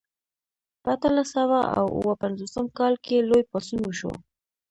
په 0.83 0.89
اتلس 0.95 1.27
سوه 1.37 1.59
او 1.77 1.85
اووه 1.97 2.13
پنځوسم 2.23 2.65
کال 2.77 2.93
کې 3.05 3.27
لوی 3.29 3.43
پاڅون 3.51 3.79
وشو. 3.83 4.13